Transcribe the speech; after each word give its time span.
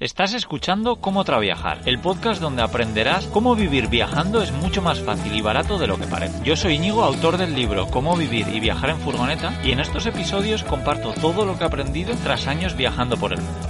Estás 0.00 0.32
escuchando 0.32 1.00
Cómo 1.00 1.24
Traviajar, 1.24 1.80
el 1.84 1.98
podcast 1.98 2.40
donde 2.40 2.62
aprenderás 2.62 3.26
cómo 3.26 3.56
vivir 3.56 3.88
viajando 3.88 4.40
es 4.40 4.52
mucho 4.52 4.80
más 4.80 5.00
fácil 5.00 5.34
y 5.34 5.40
barato 5.40 5.76
de 5.76 5.88
lo 5.88 5.98
que 5.98 6.06
parece. 6.06 6.40
Yo 6.44 6.54
soy 6.54 6.74
Íñigo, 6.74 7.02
autor 7.02 7.36
del 7.36 7.56
libro 7.56 7.88
Cómo 7.88 8.16
vivir 8.16 8.46
y 8.46 8.60
viajar 8.60 8.90
en 8.90 9.00
furgoneta, 9.00 9.60
y 9.64 9.72
en 9.72 9.80
estos 9.80 10.06
episodios 10.06 10.62
comparto 10.62 11.12
todo 11.14 11.44
lo 11.44 11.58
que 11.58 11.64
he 11.64 11.66
aprendido 11.66 12.14
tras 12.22 12.46
años 12.46 12.76
viajando 12.76 13.16
por 13.16 13.32
el 13.32 13.40
mundo. 13.40 13.68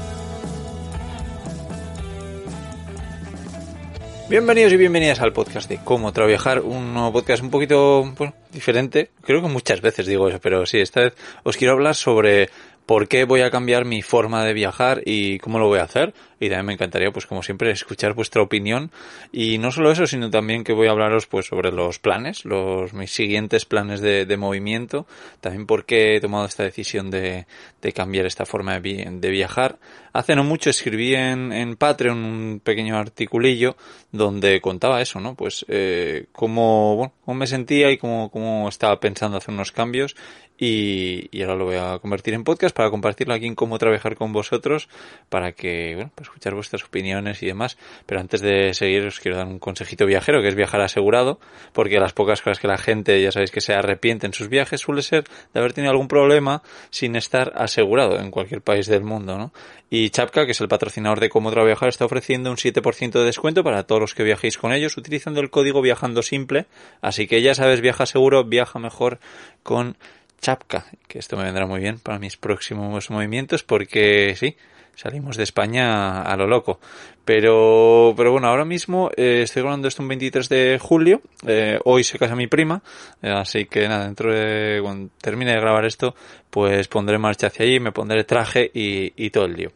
Bienvenidos 4.29 4.75
y 4.75 4.77
bienvenidas 4.77 5.21
al 5.21 5.33
podcast 5.33 5.71
de 5.71 5.79
Cómo 5.83 6.13
Traviajar, 6.13 6.61
un 6.61 7.11
podcast 7.11 7.43
un 7.43 7.49
poquito 7.49 8.13
diferente. 8.53 9.09
Creo 9.23 9.41
que 9.41 9.49
muchas 9.49 9.81
veces 9.81 10.05
digo 10.07 10.29
eso, 10.29 10.39
pero 10.39 10.67
sí, 10.67 10.81
esta 10.81 11.01
vez 11.01 11.15
os 11.45 11.57
quiero 11.57 11.73
hablar 11.73 11.95
sobre 11.95 12.51
por 12.89 13.07
qué 13.07 13.25
voy 13.25 13.43
a 13.43 13.51
cambiar 13.51 13.85
mi 13.85 14.01
forma 14.01 14.47
de 14.47 14.55
viajar 14.55 15.03
y 15.05 15.39
cómo 15.41 15.59
lo 15.59 15.67
voy 15.67 15.79
a 15.79 15.83
hacer. 15.83 16.15
Y 16.41 16.49
también 16.49 16.67
me 16.67 16.73
encantaría, 16.75 17.11
pues 17.11 17.27
como 17.27 17.43
siempre, 17.43 17.71
escuchar 17.71 18.15
vuestra 18.15 18.43
opinión. 18.43 18.91
Y 19.33 19.59
no 19.59 19.71
solo 19.73 19.91
eso, 19.91 20.07
sino 20.07 20.31
también 20.31 20.65
que 20.65 20.73
voy 20.73 20.89
a 20.89 20.93
hablaros 20.93 21.27
pues 21.27 21.47
sobre 21.47 21.73
los 21.73 21.99
planes, 21.99 22.45
los 22.45 22.93
mis 22.93 23.11
siguientes 23.11 23.65
planes 23.65 24.01
de, 24.01 24.25
de 24.25 24.37
movimiento. 24.37 25.07
También 25.41 25.67
por 25.67 25.85
qué 25.85 26.17
he 26.17 26.21
tomado 26.21 26.47
esta 26.47 26.63
decisión 26.63 27.11
de, 27.11 27.47
de 27.83 27.93
cambiar 27.93 28.27
esta 28.27 28.47
forma 28.47 28.79
de, 28.79 29.09
de, 29.11 29.31
viajar. 29.31 29.79
Hace 30.13 30.35
no 30.35 30.45
mucho 30.45 30.71
escribí 30.71 31.15
en, 31.15 31.53
en 31.53 31.77
Patreon 31.77 32.19
un 32.19 32.61
pequeño 32.63 32.97
articulillo 32.97 33.77
donde 34.11 34.61
contaba 34.61 35.01
eso, 35.01 35.21
¿no? 35.21 35.35
Pues 35.35 35.65
eh, 35.69 36.27
cómo, 36.33 36.97
bueno, 36.97 37.13
cómo 37.25 37.39
me 37.39 37.47
sentía 37.47 37.91
y 37.91 37.99
cómo, 37.99 38.31
cómo 38.31 38.69
estaba 38.69 38.99
pensando 39.01 39.37
hacer 39.37 39.55
unos 39.55 39.73
cambios 39.73 40.17
y, 40.59 41.29
y, 41.31 41.43
ahora 41.43 41.55
lo 41.55 41.65
voy 41.67 41.77
a 41.77 41.99
convertir 42.01 42.35
en 42.35 42.43
podcast 42.43 42.75
para 42.75 42.91
compartirlo 42.91 43.33
aquí 43.33 43.47
en 43.47 43.55
cómo 43.55 43.79
trabajar 43.79 44.17
con 44.17 44.33
vosotros 44.33 44.89
para 45.29 45.53
que, 45.53 45.95
bueno, 45.95 46.11
para 46.17 46.28
escuchar 46.29 46.55
vuestras 46.55 46.85
opiniones 46.85 47.43
y 47.43 47.47
demás. 47.47 47.77
Pero 48.07 48.21
antes 48.21 48.41
de 48.41 48.73
seguir 48.75 49.07
os 49.07 49.21
quiero 49.21 49.37
dar 49.37 49.47
un 49.47 49.59
consejito 49.59 50.07
viajero 50.07 50.41
que 50.43 50.49
es 50.49 50.55
viajar 50.55 50.81
asegurado 50.81 51.41
porque 51.73 51.99
las 51.99 52.13
pocas 52.13 52.41
cosas 52.41 52.61
que 52.61 52.69
la 52.69 52.79
gente 52.79 53.21
ya 53.21 53.33
sabéis 53.33 53.51
que 53.51 53.61
se 53.61 53.75
arrepiente 53.75 54.27
en 54.27 54.33
sus 54.33 54.49
viajes 54.49 54.81
suele 54.81 55.03
ser 55.03 55.25
de 55.53 55.61
haber 55.61 55.73
tenido 55.73 55.91
algún 55.91 56.09
problema 56.09 56.63
sin 56.91 57.17
estar 57.17 57.53
asegurado 57.57 58.19
en 58.19 58.31
cualquier 58.31 58.63
país 58.63 58.87
del 58.87 59.03
mundo, 59.03 59.37
¿no? 59.39 59.53
Y 59.91 60.11
Chapka, 60.11 60.45
que 60.45 60.53
es 60.53 60.61
el 60.61 60.69
patrocinador 60.69 61.19
de 61.19 61.31
Cómo 61.31 61.51
Trabajar, 61.51 61.89
está 61.89 62.05
ofreciendo 62.05 62.51
un 62.51 62.57
7% 62.57 63.13
de 63.13 63.25
descuento 63.25 63.65
para 63.65 63.85
todos 63.85 64.01
los 64.03 64.15
que 64.15 64.23
viajéis 64.23 64.59
con 64.59 64.73
ellos 64.73 64.97
utilizando 64.99 65.41
el 65.41 65.49
código 65.49 65.81
viajando 65.81 66.23
simple. 66.23 66.67
Así 67.01 67.27
que 67.27 67.41
ya 67.41 67.55
sabes, 67.55 67.81
viaja 67.81 68.05
seguro, 68.05 68.45
viaja 68.45 68.79
mejor 68.79 69.19
con 69.63 69.97
Chapka, 70.41 70.87
que 71.09 71.19
esto 71.19 71.37
me 71.37 71.45
vendrá 71.45 71.67
muy 71.67 71.81
bien 71.81 71.99
para 71.99 72.19
mis 72.19 72.37
próximos 72.37 73.11
movimientos 73.11 73.63
porque 73.63 74.35
sí, 74.39 74.57
salimos 74.99 75.37
de 75.37 75.45
España 75.45 76.23
a 76.23 76.37
lo 76.37 76.47
loco. 76.47 76.81
Pero, 77.25 78.15
pero 78.17 78.33
bueno, 78.33 78.49
ahora 78.49 78.65
mismo 78.65 79.11
eh, 79.17 79.43
estoy 79.43 79.63
grabando 79.63 79.87
esto 79.87 80.03
un 80.03 80.09
23 80.09 80.49
de 80.49 80.79
julio. 80.81 81.21
Eh, 81.47 81.79
hoy 81.85 82.03
se 82.03 82.19
casa 82.19 82.35
mi 82.35 82.49
prima. 82.49 82.83
Eh, 83.23 83.31
así 83.31 83.67
que 83.67 83.87
nada, 83.89 84.07
dentro 84.07 84.33
de 84.33 84.81
cuando 84.83 85.11
termine 85.21 85.53
de 85.53 85.61
grabar 85.61 85.85
esto, 85.85 86.15
pues 86.51 86.89
pondré 86.89 87.19
marcha 87.19 87.47
hacia 87.47 87.65
allí, 87.65 87.79
me 87.79 87.93
pondré 87.93 88.25
traje 88.25 88.71
y, 88.75 89.13
y 89.17 89.31
todo 89.31 89.45
el 89.45 89.55
lío 89.55 89.73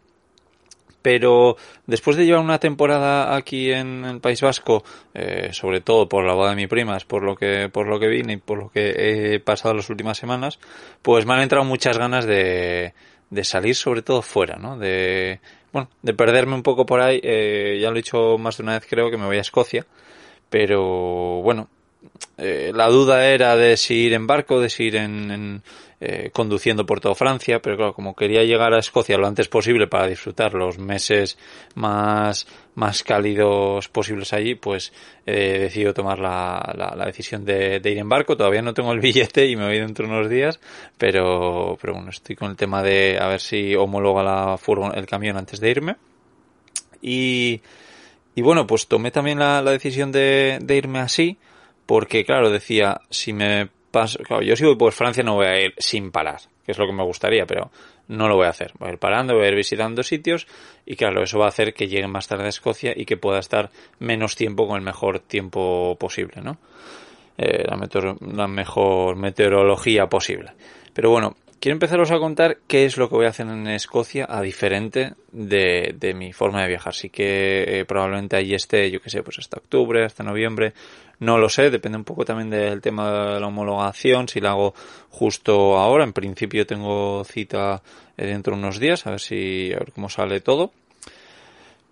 pero 1.03 1.57
después 1.87 2.17
de 2.17 2.25
llevar 2.25 2.43
una 2.43 2.59
temporada 2.59 3.37
aquí 3.37 3.73
en 3.73 4.05
el 4.05 4.21
País 4.21 4.41
Vasco, 4.41 4.85
eh, 5.13 5.49
sobre 5.53 5.81
todo 5.81 6.09
por 6.09 6.25
la 6.25 6.35
boda 6.35 6.51
de 6.51 6.57
mi 6.57 6.69
prima, 6.69 6.97
es 6.97 7.05
por 7.05 7.25
lo 7.25 7.35
que 7.35 7.69
por 7.69 7.89
lo 7.89 7.99
que 7.99 8.07
vine 8.07 8.35
y 8.35 8.37
por 8.37 8.59
lo 8.59 8.71
que 8.71 9.35
he 9.35 9.41
pasado 9.41 9.75
las 9.75 9.91
últimas 9.91 10.17
semanas, 10.17 10.59
pues 11.03 11.27
me 11.27 11.35
han 11.35 11.41
entrado 11.41 11.65
muchas 11.65 11.99
ganas 11.99 12.25
de, 12.25 12.95
de 13.33 13.45
salir, 13.45 13.75
sobre 13.75 14.03
todo 14.03 14.21
fuera, 14.21 14.57
¿no? 14.57 14.77
De 14.77 15.41
bueno, 15.73 15.89
de 16.03 16.13
perderme 16.13 16.55
un 16.55 16.63
poco 16.63 16.85
por 16.85 17.01
ahí. 17.01 17.19
Eh, 17.23 17.79
ya 17.81 17.89
lo 17.89 17.97
he 17.97 18.03
dicho 18.03 18.37
más 18.39 18.59
de 18.59 18.63
una 18.63 18.75
vez, 18.75 18.87
creo 18.89 19.11
que 19.11 19.17
me 19.17 19.25
voy 19.25 19.39
a 19.39 19.41
Escocia, 19.41 19.87
pero 20.51 21.41
bueno, 21.43 21.69
eh, 22.39 22.73
la 22.75 22.89
duda 22.89 23.27
era 23.27 23.57
de 23.57 23.77
si 23.77 23.95
ir 23.95 24.15
en 24.15 24.27
barco, 24.27 24.61
de 24.61 24.71
si 24.71 24.85
ir 24.85 24.97
en, 24.97 25.31
en 25.31 25.63
eh, 26.05 26.31
conduciendo 26.33 26.85
por 26.85 26.99
toda 26.99 27.15
Francia, 27.15 27.63
pero 27.63 27.77
claro, 27.77 27.95
como 27.95 28.17
quería 28.17 28.43
llegar 28.43 28.75
a 28.75 28.81
Escocia 28.81 29.17
lo 29.17 29.29
antes 29.29 29.47
posible 29.47 29.87
para 29.87 30.09
disfrutar 30.09 30.53
los 30.53 30.77
meses 30.77 31.39
más, 31.77 32.49
más 32.75 33.05
cálidos 33.05 33.87
posibles 33.87 34.33
allí, 34.33 34.57
pues 34.57 34.93
he 35.27 35.61
decidido 35.61 35.95
tomar 35.95 36.19
la, 36.19 36.75
la, 36.77 36.97
la 36.97 37.07
decisión 37.07 37.45
de, 37.45 37.79
de, 37.79 37.91
ir 37.93 37.99
en 37.99 38.09
barco. 38.09 38.37
Todavía 38.37 38.63
no 38.63 38.75
tengo 38.75 38.93
el 38.93 38.99
billete 39.01 39.47
y 39.47 39.55
me 39.55 39.67
voy 39.67 39.79
dentro 39.79 40.05
de 40.05 40.13
unos 40.13 40.29
días, 40.29 40.59
pero, 40.99 41.79
pero 41.81 41.95
bueno, 41.95 42.11
estoy 42.11 42.35
con 42.35 42.51
el 42.51 42.57
tema 42.57 42.83
de 42.83 43.19
a 43.21 43.29
ver 43.29 43.41
si 43.41 43.77
homologa 43.77 44.25
la 44.25 44.59
furgon, 44.59 44.99
el 44.99 45.07
camión 45.07 45.37
antes 45.37 45.61
de 45.61 45.71
irme. 45.71 45.97
Y, 47.01 47.61
y 48.35 48.43
bueno, 48.43 48.67
pues 48.67 48.89
tomé 48.89 49.13
también 49.13 49.39
la, 49.39 49.63
la 49.63 49.71
decisión 49.71 50.11
de, 50.11 50.59
de 50.61 50.77
irme 50.77 50.99
así, 50.99 51.39
porque 51.93 52.25
claro, 52.25 52.49
decía, 52.49 53.03
si 53.11 53.35
me 53.35 53.69
paso, 53.91 54.19
claro, 54.21 54.43
yo 54.43 54.57
si 54.57 54.65
voy 54.65 54.77
por 54.77 54.95
Francia 54.95 55.23
no 55.23 55.35
voy 55.35 55.45
a 55.45 55.61
ir 55.61 55.75
sin 55.77 56.11
parar, 56.11 56.41
que 56.65 56.73
es 56.73 56.79
lo 56.79 56.87
que 56.87 56.95
me 56.95 57.05
gustaría, 57.05 57.45
pero 57.45 57.71
no 58.09 58.29
lo 58.29 58.37
voy 58.37 58.47
a 58.47 58.49
hacer. 58.49 58.73
Voy 58.79 58.89
a 58.89 58.93
ir 58.93 58.99
parando, 58.99 59.35
voy 59.35 59.45
a 59.45 59.49
ir 59.49 59.55
visitando 59.55 60.03
sitios 60.03 60.47
y 60.87 60.97
claro, 60.97 61.23
eso 61.23 61.39
va 61.39 61.45
a 61.45 61.49
hacer 61.49 61.75
que 61.75 61.89
llegue 61.89 62.07
más 62.09 62.29
tarde 62.29 62.47
a 62.47 62.49
Escocia 62.49 62.95
y 62.97 63.05
que 63.05 63.19
pueda 63.19 63.41
estar 63.41 63.69
menos 63.99 64.37
tiempo 64.37 64.67
con 64.67 64.79
el 64.79 64.83
mejor 64.83 65.19
tiempo 65.19 65.95
posible, 66.01 66.41
¿no? 66.41 66.57
Eh, 67.37 67.67
la, 67.69 68.17
la 68.37 68.49
mejor 68.49 69.17
meteorología 69.17 70.07
posible. 70.07 70.53
Pero 70.95 71.11
bueno, 71.11 71.37
quiero 71.63 71.77
empezaros 71.77 72.11
a 72.11 72.19
contar 72.19 72.59
qué 72.67 72.85
es 72.85 72.97
lo 72.97 73.09
que 73.09 73.15
voy 73.15 73.27
a 73.27 73.29
hacer 73.29 73.47
en 73.47 73.69
Escocia 73.69 74.27
a 74.29 74.43
diferente 74.43 75.15
de, 75.31 75.95
de 75.97 76.13
mi 76.13 76.33
forma 76.33 76.61
de 76.61 76.67
viajar. 76.67 76.93
Sí 76.93 77.09
que 77.09 77.63
eh, 77.69 77.85
probablemente 77.85 78.35
ahí 78.35 78.53
esté, 78.53 78.91
yo 78.91 79.01
que 79.01 79.11
sé, 79.11 79.23
pues 79.23 79.39
hasta 79.39 79.59
octubre, 79.59 80.05
hasta 80.05 80.25
noviembre, 80.25 80.73
no 81.21 81.39
lo 81.39 81.49
sé, 81.49 81.71
depende 81.71 81.99
un 81.99 82.05
poco 82.05 82.25
también 82.25 82.51
del 82.51 82.81
tema 82.81 83.35
de 83.35 83.41
la 83.41 83.47
homologación, 83.47 84.27
si 84.27 84.41
la 84.41 84.51
hago 84.51 84.75
justo 85.11 85.79
ahora. 85.79 86.03
En 86.03 86.13
principio 86.13 86.67
tengo 86.67 87.23
cita 87.23 87.81
dentro 88.17 88.57
de 88.57 88.59
unos 88.59 88.81
días, 88.81 89.07
a 89.07 89.11
ver 89.11 89.21
si, 89.21 89.73
a 89.73 89.79
ver 89.79 89.93
cómo 89.93 90.09
sale 90.09 90.41
todo. 90.41 90.73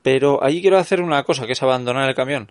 Pero 0.03 0.43
allí 0.43 0.63
quiero 0.63 0.79
hacer 0.79 1.01
una 1.01 1.23
cosa, 1.23 1.47
que 1.47 1.53
es 1.53 1.63
abandonar 1.63 2.09
el 2.09 2.17
camión. 2.17 2.51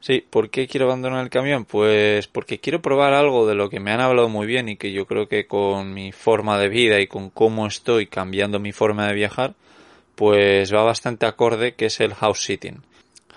Sí, 0.00 0.24
¿por 0.28 0.48
qué 0.48 0.66
quiero 0.66 0.86
abandonar 0.86 1.22
el 1.22 1.30
camión? 1.30 1.66
Pues 1.66 2.26
porque 2.26 2.58
quiero 2.58 2.80
probar 2.80 3.12
algo 3.12 3.46
de 3.46 3.54
lo 3.54 3.68
que 3.68 3.80
me 3.80 3.92
han 3.92 4.00
hablado 4.00 4.30
muy 4.30 4.46
bien 4.46 4.68
y 4.70 4.76
que 4.76 4.92
yo 4.92 5.06
creo 5.06 5.28
que 5.28 5.46
con 5.46 5.92
mi 5.92 6.10
forma 6.10 6.58
de 6.58 6.70
vida 6.70 7.00
y 7.00 7.06
con 7.06 7.28
cómo 7.28 7.66
estoy 7.66 8.06
cambiando 8.06 8.58
mi 8.58 8.72
forma 8.72 9.06
de 9.06 9.14
viajar, 9.14 9.54
pues 10.14 10.74
va 10.74 10.84
bastante 10.84 11.26
acorde, 11.26 11.74
que 11.74 11.86
es 11.86 12.00
el 12.00 12.14
house 12.14 12.42
sitting. 12.42 12.82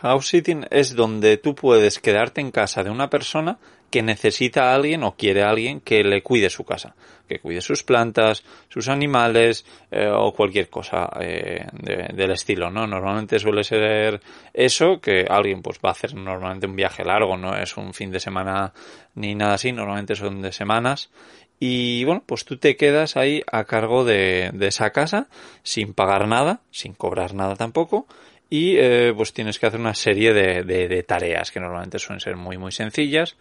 House 0.04 0.28
sitting 0.28 0.66
es 0.70 0.96
donde 0.96 1.38
tú 1.38 1.56
puedes 1.56 2.00
quedarte 2.00 2.42
en 2.42 2.52
casa 2.52 2.84
de 2.84 2.90
una 2.90 3.10
persona 3.10 3.58
que 3.90 4.02
necesita 4.02 4.70
a 4.70 4.76
alguien 4.76 5.02
o 5.02 5.16
quiere 5.16 5.44
a 5.44 5.50
alguien 5.50 5.80
que 5.80 6.04
le 6.04 6.22
cuide 6.22 6.50
su 6.50 6.66
casa, 6.66 6.94
que 7.26 7.40
cuide 7.40 7.62
sus 7.62 7.84
plantas, 7.84 8.44
sus 8.68 8.90
animales 8.90 9.66
eh, 9.92 10.10
o 10.14 10.34
cualquier 10.34 10.70
cosa 10.70 11.10
eh, 11.22 11.68
de, 11.72 12.10
del 12.14 12.32
estilo, 12.32 12.70
¿no? 12.70 12.86
Normalmente 12.86 13.40
suele 13.40 13.64
ser 13.64 14.20
eso, 14.54 15.00
que 15.00 15.26
alguien 15.30 15.62
pues 15.62 15.78
va 15.78 15.88
a 15.88 15.94
hacer 15.94 16.14
normalmente 16.16 16.68
un 16.68 16.76
viaje 16.76 17.06
largo, 17.06 17.38
no 17.38 17.56
es 17.56 17.78
un 17.78 17.94
fin 17.94 18.12
de 18.12 18.20
semana 18.20 18.74
ni 19.16 19.36
nada 19.36 19.54
así, 19.54 19.72
normalmente 19.72 20.18
son 20.18 20.42
de 20.42 20.52
semanas 20.52 21.12
y 21.60 22.04
bueno, 22.04 22.24
pues 22.26 22.44
tú 22.44 22.58
te 22.58 22.76
quedas 22.76 23.16
ahí 23.16 23.42
a 23.50 23.64
cargo 23.64 24.04
de 24.04 24.52
esa 24.60 24.90
casa 24.90 25.30
sin 25.62 25.94
pagar 25.94 26.28
nada, 26.28 26.60
sin 26.72 26.94
cobrar 26.94 27.34
nada 27.34 27.56
tampoco 27.56 28.06
y 28.54 28.78
eh, 28.78 29.12
pues 29.18 29.34
tienes 29.34 29.58
que 29.58 29.66
hacer 29.66 29.80
una 29.80 29.96
serie 29.96 30.32
de, 30.32 31.04
tareas 31.08 31.50
que 31.50 31.60
normalmente 31.60 31.98
suelen 31.98 32.20
ser 32.20 32.36
muy 32.36 32.60
muy 32.60 32.72
sencillas 32.72 33.36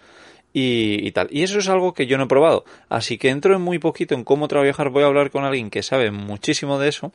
y, 0.54 1.12
tal. 1.12 1.28
Y 1.30 1.42
eso 1.42 1.58
es 1.58 1.68
algo 1.68 1.92
que 1.92 2.06
yo 2.06 2.16
no 2.16 2.24
he 2.24 2.28
probado. 2.28 2.64
Así 2.88 3.18
que 3.18 3.28
entro 3.28 3.54
en 3.54 3.60
muy 3.60 3.78
poquito 3.78 4.14
en 4.14 4.24
cómo 4.24 4.48
trabajar. 4.48 4.88
Voy 4.88 5.02
a 5.02 5.06
hablar 5.06 5.30
con 5.30 5.44
alguien 5.44 5.68
que 5.68 5.82
sabe 5.82 6.10
muchísimo 6.10 6.78
de 6.78 6.88
eso. 6.88 7.12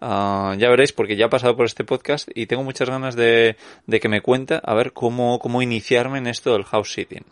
Uh, 0.00 0.54
ya 0.58 0.68
veréis 0.68 0.92
porque 0.92 1.14
ya 1.14 1.26
he 1.26 1.28
pasado 1.28 1.56
por 1.56 1.66
este 1.66 1.84
podcast 1.84 2.28
y 2.34 2.46
tengo 2.46 2.64
muchas 2.64 2.90
ganas 2.90 3.14
de, 3.14 3.56
que 3.88 4.08
me 4.08 4.22
cuente 4.22 4.58
a 4.60 4.74
ver 4.74 4.92
cómo, 4.92 5.38
cómo 5.38 5.62
iniciarme 5.62 6.18
en 6.18 6.26
esto 6.26 6.52
del 6.52 6.64
house 6.64 6.94
sitting. 6.94 7.24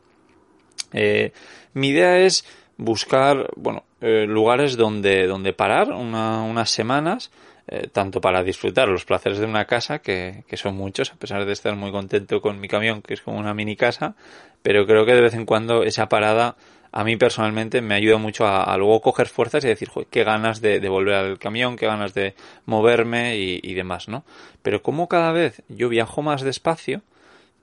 Eh, 0.92 1.32
mi 1.72 1.88
idea 1.88 2.20
es 2.20 2.44
buscar, 2.76 3.50
bueno, 3.56 3.82
eh, 4.00 4.26
lugares 4.28 4.76
donde, 4.76 5.26
donde 5.26 5.52
parar 5.52 5.92
una, 5.92 6.44
unas 6.44 6.70
semanas 6.70 7.32
eh, 7.66 7.88
tanto 7.92 8.20
para 8.20 8.42
disfrutar 8.42 8.88
los 8.88 9.04
placeres 9.04 9.38
de 9.38 9.46
una 9.46 9.64
casa, 9.64 10.00
que, 10.00 10.44
que, 10.46 10.56
son 10.56 10.76
muchos, 10.76 11.12
a 11.12 11.16
pesar 11.16 11.44
de 11.44 11.52
estar 11.52 11.74
muy 11.76 11.90
contento 11.90 12.40
con 12.40 12.60
mi 12.60 12.68
camión, 12.68 13.02
que 13.02 13.14
es 13.14 13.22
como 13.22 13.38
una 13.38 13.54
mini 13.54 13.76
casa, 13.76 14.16
pero 14.62 14.86
creo 14.86 15.06
que 15.06 15.14
de 15.14 15.22
vez 15.22 15.34
en 15.34 15.46
cuando 15.46 15.82
esa 15.82 16.08
parada 16.08 16.56
a 16.92 17.02
mí 17.02 17.16
personalmente 17.16 17.80
me 17.80 17.94
ayuda 17.94 18.18
mucho 18.18 18.46
a, 18.46 18.76
luego 18.76 19.00
coger 19.00 19.26
fuerzas 19.26 19.64
y 19.64 19.68
decir, 19.68 19.88
joder, 19.88 20.06
qué 20.10 20.22
ganas 20.22 20.60
de, 20.60 20.78
de, 20.78 20.88
volver 20.88 21.14
al 21.14 21.38
camión, 21.40 21.76
qué 21.76 21.86
ganas 21.86 22.14
de 22.14 22.34
moverme 22.66 23.36
y, 23.36 23.60
y 23.62 23.74
demás, 23.74 24.08
¿no? 24.08 24.24
Pero 24.62 24.80
como 24.80 25.08
cada 25.08 25.32
vez 25.32 25.62
yo 25.68 25.88
viajo 25.88 26.22
más 26.22 26.42
despacio, 26.42 27.02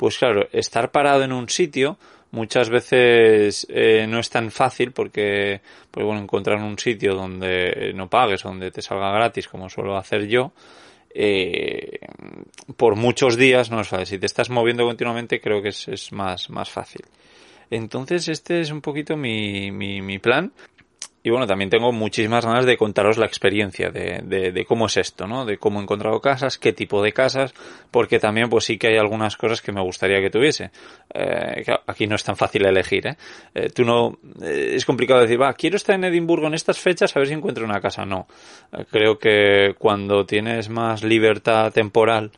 pues 0.02 0.18
claro, 0.18 0.48
estar 0.52 0.90
parado 0.90 1.24
en 1.24 1.32
un 1.32 1.48
sitio 1.48 1.96
muchas 2.32 2.72
veces 2.72 3.68
eh, 3.70 4.08
no 4.10 4.18
es 4.18 4.32
tan 4.32 4.50
fácil 4.50 4.94
porque, 4.94 5.62
pues 5.92 6.04
bueno, 6.04 6.24
encontrar 6.24 6.58
un 6.58 6.80
sitio 6.80 7.14
donde 7.14 7.94
no 7.94 8.10
pagues, 8.10 8.42
donde 8.42 8.72
te 8.72 8.82
salga 8.82 9.12
gratis, 9.12 9.48
como 9.48 9.70
suelo 9.70 9.96
hacer 9.96 10.28
yo, 10.28 10.54
eh, 11.14 12.00
por 12.78 12.96
muchos 12.96 13.38
días 13.38 13.70
no 13.70 13.80
es 13.80 13.90
fácil. 13.90 14.08
Si 14.08 14.18
te 14.18 14.26
estás 14.26 14.50
moviendo 14.50 14.86
continuamente 14.86 15.40
creo 15.40 15.62
que 15.62 15.70
es, 15.70 15.88
es 15.88 16.12
más, 16.12 16.50
más 16.50 16.72
fácil. 16.72 17.06
Entonces 17.70 18.28
este 18.28 18.60
es 18.60 18.72
un 18.72 18.82
poquito 18.82 19.16
mi, 19.16 19.70
mi, 19.70 20.02
mi 20.02 20.18
plan. 20.18 20.52
Y 21.24 21.30
bueno, 21.30 21.46
también 21.46 21.70
tengo 21.70 21.92
muchísimas 21.92 22.46
ganas 22.46 22.66
de 22.66 22.78
contaros 22.78 23.18
la 23.18 23.28
experiencia 23.28 23.92
de, 23.92 24.22
de, 24.24 24.66
cómo 24.66 24.88
es 24.88 24.98
esto, 24.98 25.28
¿no? 25.28 25.46
De 25.46 25.58
cómo 25.58 25.80
he 25.80 25.84
encontrado 25.84 26.20
casas, 26.20 26.58
qué 26.58 26.74
tipo 26.74 27.04
de 27.04 27.14
casas, 27.14 27.54
porque 27.92 28.18
también 28.18 28.50
pues 28.50 28.66
sí 28.66 28.78
que 28.80 28.88
hay 28.88 28.98
algunas 28.98 29.38
cosas 29.38 29.62
que 29.62 29.72
me 29.72 29.82
gustaría 29.82 30.20
que 30.20 30.32
tuviese. 30.32 30.72
Eh, 31.14 31.64
aquí 31.86 32.08
no 32.08 32.16
es 32.16 32.24
tan 32.24 32.36
fácil 32.36 32.66
elegir, 32.66 33.06
¿eh? 33.06 33.18
eh 33.54 33.70
tú 33.70 33.84
no, 33.84 34.18
eh, 34.42 34.74
es 34.76 34.86
complicado 34.86 35.22
decir, 35.22 35.40
va, 35.40 35.54
quiero 35.54 35.76
estar 35.76 35.96
en 35.96 36.06
Edimburgo 36.06 36.48
en 36.48 36.56
estas 36.56 36.80
fechas 36.80 37.16
a 37.16 37.20
ver 37.20 37.28
si 37.28 37.36
encuentro 37.36 37.66
una 37.66 37.82
casa. 37.82 38.04
No. 38.04 38.28
Creo 38.90 39.20
que 39.20 39.76
cuando 39.78 40.26
tienes 40.26 40.70
más 40.70 41.04
libertad 41.04 41.72
temporal, 41.72 42.32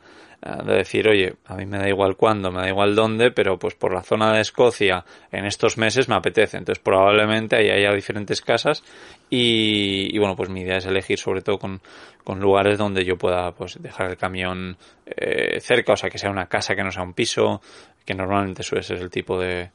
de 0.44 0.74
decir, 0.74 1.08
oye, 1.08 1.36
a 1.46 1.56
mí 1.56 1.66
me 1.66 1.78
da 1.78 1.88
igual 1.88 2.18
cuándo, 2.18 2.52
me 2.52 2.62
da 2.62 2.68
igual 2.68 2.96
dónde, 2.96 3.32
pero 3.32 3.58
pues 3.58 3.76
por 3.76 3.94
la 3.94 4.02
zona 4.02 4.34
de 4.34 4.42
Escocia 4.42 5.06
en 5.32 5.46
estos 5.46 5.78
meses 5.78 6.10
me 6.10 6.16
apetece. 6.16 6.58
Entonces 6.58 6.84
probablemente 6.84 7.56
ahí 7.56 7.70
haya 7.70 7.94
diferentes 7.94 8.42
casas 8.42 8.84
y, 9.30 10.14
y 10.14 10.20
bueno, 10.20 10.36
pues 10.36 10.50
mi 10.50 10.62
idea 10.62 10.78
es 10.78 10.86
elegir 10.86 11.18
sobre 11.18 11.42
todo 11.42 11.58
con, 11.58 11.82
con 12.24 12.40
lugares 12.40 12.78
donde 12.78 13.06
yo 13.06 13.18
pueda 13.18 13.52
pues 13.54 13.82
dejar 13.82 14.10
el 14.10 14.18
camión 14.18 14.78
eh, 15.06 15.60
cerca, 15.62 15.94
o 15.94 15.98
sea, 15.98 16.10
que 16.10 16.18
sea 16.18 16.30
una 16.30 16.48
casa, 16.48 16.76
que 16.76 16.84
no 16.84 16.92
sea 16.92 17.04
un 17.04 17.14
piso, 17.14 17.62
que 18.06 18.14
normalmente 18.14 18.64
suele 18.64 18.84
ser 18.84 18.98
el 18.98 19.10
tipo 19.10 19.40
de, 19.40 19.72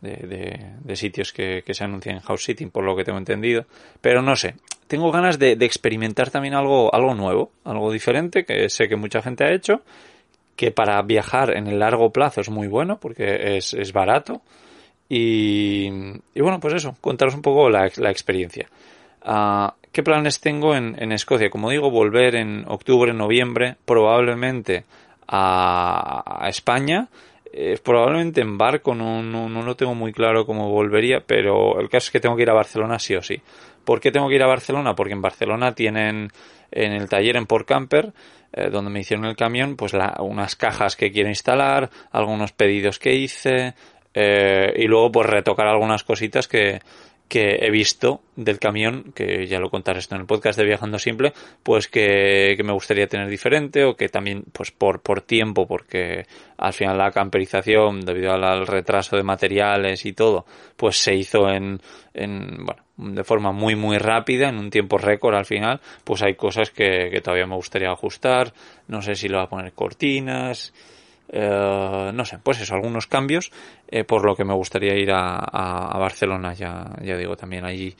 de, 0.00 0.16
de, 0.16 0.66
de, 0.82 0.96
sitios 0.96 1.32
que, 1.32 1.62
que, 1.64 1.74
se 1.74 1.84
anuncian 1.84 2.16
en 2.16 2.22
house 2.22 2.44
sitting, 2.44 2.70
por 2.70 2.84
lo 2.84 2.96
que 2.96 3.04
tengo 3.04 3.18
entendido. 3.18 3.66
Pero 4.00 4.22
no 4.22 4.36
sé, 4.36 4.54
tengo 4.86 5.10
ganas 5.10 5.38
de, 5.38 5.56
de, 5.56 5.66
experimentar 5.66 6.30
también 6.30 6.54
algo, 6.54 6.94
algo 6.94 7.14
nuevo, 7.14 7.52
algo 7.64 7.92
diferente, 7.92 8.44
que 8.44 8.68
sé 8.68 8.88
que 8.88 8.96
mucha 8.96 9.22
gente 9.22 9.44
ha 9.44 9.52
hecho, 9.52 9.82
que 10.60 10.70
para 10.70 11.00
viajar 11.00 11.56
en 11.56 11.68
el 11.68 11.78
largo 11.78 12.10
plazo 12.10 12.42
es 12.42 12.50
muy 12.50 12.68
bueno 12.68 13.00
porque 13.00 13.56
es, 13.56 13.72
es 13.72 13.94
barato. 13.94 14.42
Y, 15.08 15.88
y, 16.34 16.40
bueno, 16.42 16.60
pues 16.60 16.74
eso, 16.74 16.94
contaros 17.00 17.34
un 17.34 17.40
poco 17.40 17.70
la, 17.70 17.90
la 17.96 18.10
experiencia. 18.10 18.68
Uh, 19.24 19.68
¿Qué 19.90 20.02
planes 20.02 20.38
tengo 20.42 20.76
en, 20.76 21.02
en, 21.02 21.12
Escocia? 21.12 21.48
Como 21.48 21.70
digo, 21.70 21.90
volver 21.90 22.34
en 22.34 22.66
octubre, 22.68 23.14
noviembre, 23.14 23.76
probablemente 23.86 24.84
a, 25.26 26.44
a 26.44 26.48
España. 26.50 27.08
Eh, 27.52 27.78
probablemente 27.82 28.40
en 28.40 28.56
barco, 28.56 28.94
no, 28.94 29.22
no, 29.22 29.48
no 29.48 29.62
lo 29.62 29.74
tengo 29.76 29.94
muy 29.94 30.12
claro 30.12 30.46
cómo 30.46 30.70
volvería, 30.70 31.20
pero 31.26 31.80
el 31.80 31.88
caso 31.88 32.06
es 32.06 32.10
que 32.12 32.20
tengo 32.20 32.36
que 32.36 32.42
ir 32.42 32.50
a 32.50 32.54
Barcelona 32.54 32.98
sí 32.98 33.14
o 33.16 33.22
sí. 33.22 33.40
¿Por 33.84 34.00
qué 34.00 34.12
tengo 34.12 34.28
que 34.28 34.36
ir 34.36 34.42
a 34.42 34.46
Barcelona? 34.46 34.94
Porque 34.94 35.14
en 35.14 35.22
Barcelona 35.22 35.74
tienen 35.74 36.30
en 36.70 36.92
el 36.92 37.08
taller 37.08 37.36
en 37.36 37.46
Port 37.46 37.66
Camper 37.66 38.12
eh, 38.52 38.68
donde 38.68 38.90
me 38.90 39.00
hicieron 39.00 39.26
el 39.26 39.36
camión, 39.36 39.76
pues 39.76 39.92
la, 39.92 40.16
unas 40.20 40.56
cajas 40.56 40.96
que 40.96 41.12
quiero 41.12 41.28
instalar, 41.28 41.88
algunos 42.10 42.50
pedidos 42.50 42.98
que 42.98 43.14
hice, 43.14 43.74
eh, 44.12 44.72
y 44.76 44.88
luego 44.88 45.12
pues 45.12 45.28
retocar 45.28 45.68
algunas 45.68 46.02
cositas 46.02 46.48
que, 46.48 46.80
que 47.30 47.60
he 47.64 47.70
visto 47.70 48.22
del 48.34 48.58
camión, 48.58 49.12
que 49.14 49.46
ya 49.46 49.60
lo 49.60 49.70
contaré 49.70 50.00
esto 50.00 50.16
en 50.16 50.22
el 50.22 50.26
podcast 50.26 50.58
de 50.58 50.64
Viajando 50.64 50.98
Simple, 50.98 51.32
pues 51.62 51.86
que, 51.86 52.54
que, 52.56 52.64
me 52.64 52.72
gustaría 52.72 53.06
tener 53.06 53.28
diferente 53.28 53.84
o 53.84 53.94
que 53.94 54.08
también 54.08 54.42
pues 54.52 54.72
por, 54.72 55.00
por 55.00 55.20
tiempo, 55.20 55.64
porque 55.68 56.26
al 56.58 56.72
final 56.72 56.98
la 56.98 57.12
camperización, 57.12 58.00
debido 58.00 58.32
al, 58.32 58.66
retraso 58.66 59.16
de 59.16 59.22
materiales 59.22 60.04
y 60.06 60.12
todo, 60.12 60.44
pues 60.76 60.96
se 60.96 61.14
hizo 61.14 61.48
en, 61.48 61.80
en, 62.14 62.64
bueno, 62.64 62.82
de 62.96 63.22
forma 63.22 63.52
muy 63.52 63.76
muy 63.76 63.98
rápida, 63.98 64.48
en 64.48 64.58
un 64.58 64.68
tiempo 64.68 64.98
récord 64.98 65.36
al 65.36 65.46
final, 65.46 65.80
pues 66.02 66.22
hay 66.22 66.34
cosas 66.34 66.70
que, 66.72 67.10
que 67.12 67.20
todavía 67.20 67.46
me 67.46 67.54
gustaría 67.54 67.92
ajustar, 67.92 68.52
no 68.88 69.02
sé 69.02 69.14
si 69.14 69.28
lo 69.28 69.38
va 69.38 69.44
a 69.44 69.48
poner 69.48 69.72
cortinas, 69.72 70.74
eh, 71.32 72.10
no 72.12 72.24
sé, 72.24 72.38
pues 72.42 72.60
eso, 72.60 72.74
algunos 72.74 73.06
cambios, 73.06 73.52
eh, 73.88 74.04
por 74.04 74.24
lo 74.24 74.34
que 74.34 74.44
me 74.44 74.54
gustaría 74.54 74.96
ir 74.96 75.10
a, 75.12 75.96
Barcelona, 75.98 76.54
ya, 76.54 76.96
ya 77.02 77.16
digo, 77.16 77.36
también 77.36 77.64
allí. 77.64 77.94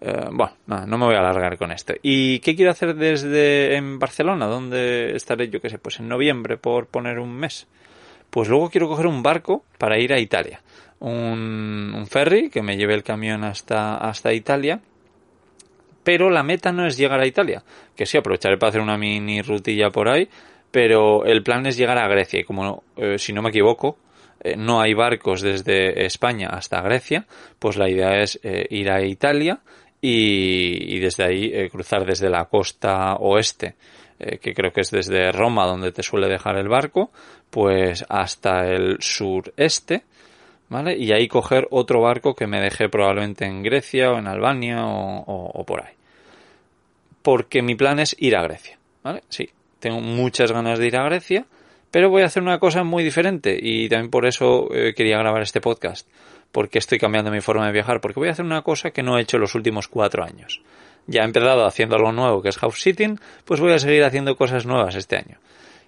Eh, 0.00 0.28
bueno, 0.30 0.52
no, 0.66 0.86
no, 0.86 0.98
me 0.98 1.06
voy 1.06 1.14
a 1.16 1.18
alargar 1.18 1.58
con 1.58 1.72
esto. 1.72 1.94
¿Y 2.02 2.38
qué 2.38 2.54
quiero 2.54 2.70
hacer 2.70 2.94
desde 2.94 3.74
en 3.74 3.98
Barcelona? 3.98 4.46
¿Dónde 4.46 5.16
estaré 5.16 5.48
yo 5.48 5.60
qué 5.60 5.70
sé? 5.70 5.78
Pues 5.78 5.98
en 5.98 6.08
noviembre, 6.08 6.56
por 6.56 6.86
poner 6.86 7.18
un 7.18 7.34
mes. 7.34 7.66
Pues 8.30 8.48
luego 8.48 8.70
quiero 8.70 8.88
coger 8.88 9.06
un 9.06 9.22
barco 9.22 9.64
para 9.78 9.98
ir 9.98 10.12
a 10.12 10.20
Italia. 10.20 10.60
Un, 11.00 11.92
un 11.96 12.06
ferry 12.06 12.50
que 12.50 12.62
me 12.62 12.76
lleve 12.76 12.94
el 12.94 13.02
camión 13.02 13.42
hasta, 13.42 13.96
hasta 13.96 14.32
Italia 14.32 14.80
pero 16.08 16.30
la 16.30 16.42
meta 16.42 16.72
no 16.72 16.86
es 16.86 16.96
llegar 16.96 17.20
a 17.20 17.26
Italia, 17.26 17.62
que 17.94 18.06
sí 18.06 18.16
aprovecharé 18.16 18.56
para 18.56 18.70
hacer 18.70 18.80
una 18.80 18.96
mini 18.96 19.42
rutilla 19.42 19.90
por 19.90 20.08
ahí, 20.08 20.26
pero 20.70 21.24
el 21.24 21.42
plan 21.42 21.66
es 21.66 21.76
llegar 21.76 21.98
a 21.98 22.08
Grecia 22.08 22.40
y 22.40 22.44
como 22.44 22.82
eh, 22.96 23.18
si 23.18 23.32
no 23.32 23.42
me 23.42 23.50
equivoco 23.50 23.98
eh, 24.40 24.56
no 24.56 24.80
hay 24.80 24.94
barcos 24.94 25.40
desde 25.40 26.04
España 26.04 26.48
hasta 26.50 26.80
Grecia, 26.80 27.26
pues 27.58 27.76
la 27.76 27.88
idea 27.88 28.20
es 28.20 28.38
eh, 28.42 28.66
ir 28.70 28.90
a 28.90 29.02
Italia 29.02 29.60
y, 30.00 31.00
desde 31.00 31.24
ahí 31.24 31.68
cruzar 31.70 32.04
desde 32.04 32.30
la 32.30 32.44
costa 32.44 33.16
oeste, 33.16 33.74
que 34.40 34.54
creo 34.54 34.72
que 34.72 34.82
es 34.82 34.92
desde 34.92 35.32
Roma 35.32 35.66
donde 35.66 35.90
te 35.90 36.04
suele 36.04 36.28
dejar 36.28 36.56
el 36.56 36.68
barco, 36.68 37.10
pues 37.50 38.04
hasta 38.08 38.68
el 38.68 38.98
sureste, 39.00 40.04
¿vale? 40.68 40.96
Y 40.96 41.10
ahí 41.10 41.26
coger 41.26 41.66
otro 41.72 42.00
barco 42.00 42.36
que 42.36 42.46
me 42.46 42.60
deje 42.60 42.88
probablemente 42.88 43.44
en 43.44 43.64
Grecia 43.64 44.12
o 44.12 44.18
en 44.18 44.28
Albania 44.28 44.86
o, 44.86 45.50
o 45.52 45.64
por 45.64 45.84
ahí. 45.84 45.94
Porque 47.22 47.60
mi 47.60 47.74
plan 47.74 47.98
es 47.98 48.14
ir 48.20 48.36
a 48.36 48.42
Grecia, 48.42 48.78
¿vale? 49.02 49.22
Sí, 49.28 49.50
tengo 49.80 50.00
muchas 50.00 50.52
ganas 50.52 50.78
de 50.78 50.86
ir 50.86 50.96
a 50.96 51.04
Grecia, 51.04 51.46
pero 51.90 52.10
voy 52.10 52.22
a 52.22 52.26
hacer 52.26 52.42
una 52.42 52.58
cosa 52.58 52.84
muy 52.84 53.02
diferente 53.02 53.58
y 53.60 53.88
también 53.88 54.10
por 54.10 54.26
eso 54.26 54.68
eh, 54.74 54.94
quería 54.94 55.18
grabar 55.18 55.42
este 55.42 55.60
podcast, 55.60 56.08
porque 56.52 56.78
estoy 56.78 56.98
cambiando 56.98 57.30
mi 57.30 57.40
forma 57.40 57.66
de 57.66 57.72
viajar, 57.72 58.00
porque 58.00 58.20
voy 58.20 58.28
a 58.28 58.32
hacer 58.32 58.44
una 58.44 58.62
cosa 58.62 58.90
que 58.90 59.02
no 59.02 59.18
he 59.18 59.22
hecho 59.22 59.38
los 59.38 59.54
últimos 59.54 59.88
cuatro 59.88 60.24
años. 60.24 60.62
Ya 61.06 61.22
he 61.22 61.24
empezado 61.24 61.64
haciendo 61.64 61.96
algo 61.96 62.12
nuevo 62.12 62.42
que 62.42 62.50
es 62.50 62.58
house 62.58 62.82
sitting, 62.82 63.18
pues 63.44 63.60
voy 63.60 63.72
a 63.72 63.78
seguir 63.78 64.04
haciendo 64.04 64.36
cosas 64.36 64.66
nuevas 64.66 64.94
este 64.94 65.16
año. 65.16 65.38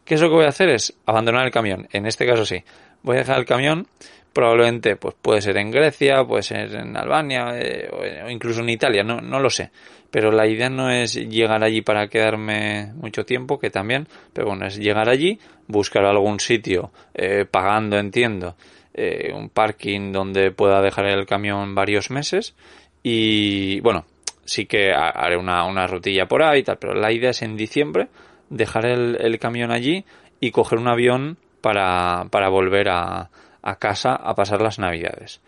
¿Qué 0.04 0.14
es 0.14 0.20
lo 0.22 0.28
que 0.28 0.34
voy 0.34 0.46
a 0.46 0.48
hacer? 0.48 0.70
Es 0.70 0.94
abandonar 1.04 1.44
el 1.44 1.52
camión. 1.52 1.86
En 1.92 2.06
este 2.06 2.26
caso 2.26 2.46
sí. 2.46 2.64
Voy 3.02 3.16
a 3.16 3.20
dejar 3.20 3.38
el 3.38 3.44
camión 3.44 3.86
probablemente 4.32 4.96
pues 4.96 5.14
puede 5.20 5.40
ser 5.40 5.56
en 5.56 5.70
Grecia, 5.70 6.24
puede 6.24 6.42
ser 6.42 6.74
en 6.74 6.96
Albania 6.96 7.52
eh, 7.58 7.90
o 8.24 8.30
incluso 8.30 8.60
en 8.60 8.70
Italia, 8.70 9.02
no, 9.02 9.20
no 9.20 9.40
lo 9.40 9.50
sé. 9.50 9.70
Pero 10.10 10.32
la 10.32 10.46
idea 10.46 10.68
no 10.68 10.90
es 10.90 11.14
llegar 11.14 11.62
allí 11.62 11.82
para 11.82 12.08
quedarme 12.08 12.92
mucho 12.94 13.24
tiempo, 13.24 13.58
que 13.58 13.70
también, 13.70 14.08
pero 14.32 14.48
bueno, 14.48 14.66
es 14.66 14.76
llegar 14.76 15.08
allí, 15.08 15.38
buscar 15.68 16.04
algún 16.04 16.40
sitio, 16.40 16.90
eh, 17.14 17.44
pagando, 17.48 17.96
entiendo, 17.96 18.56
eh, 18.92 19.32
un 19.32 19.50
parking 19.50 20.10
donde 20.12 20.50
pueda 20.50 20.82
dejar 20.82 21.06
el 21.06 21.26
camión 21.26 21.74
varios 21.74 22.10
meses 22.10 22.56
y 23.04 23.80
bueno, 23.80 24.04
sí 24.44 24.66
que 24.66 24.92
haré 24.92 25.36
una, 25.36 25.64
una 25.64 25.86
rutilla 25.86 26.26
por 26.26 26.42
ahí 26.42 26.60
y 26.60 26.62
tal, 26.64 26.78
pero 26.78 26.94
la 26.94 27.12
idea 27.12 27.30
es 27.30 27.42
en 27.42 27.56
diciembre 27.56 28.08
dejar 28.48 28.86
el, 28.86 29.16
el 29.20 29.38
camión 29.38 29.70
allí 29.70 30.04
y 30.40 30.50
coger 30.50 30.78
un 30.78 30.88
avión 30.88 31.38
para, 31.60 32.26
para 32.30 32.48
volver 32.48 32.88
a, 32.88 33.30
a 33.62 33.76
casa 33.76 34.14
a 34.14 34.34
pasar 34.34 34.60
las 34.62 34.78
navidades. 34.78 35.40